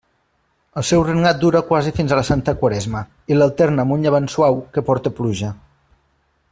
El 0.81 0.85
seu 0.91 1.03
regnat 1.07 1.43
dura 1.43 1.61
quasi 1.67 1.93
fins 1.99 2.15
a 2.15 2.17
la 2.19 2.25
santa 2.31 2.55
Quaresma, 2.63 3.03
i 3.35 3.37
l'alterna 3.37 3.85
amb 3.87 3.97
un 3.97 4.07
llevant 4.07 4.31
suau 4.37 4.59
que 4.77 4.87
porta 4.89 5.17
pluja. 5.21 5.53